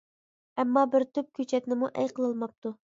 [0.63, 2.79] ئەمما بىر تۈپ كۆچەتنىمۇ ئەي قىلالماپتۇ.